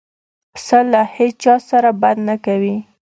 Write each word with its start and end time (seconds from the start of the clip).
پسه 0.53 0.79
له 0.91 1.01
هیڅ 1.15 1.33
چا 1.43 1.55
سره 1.69 1.89
بد 2.01 2.15
نه 2.27 2.35
کوي. 2.45 2.75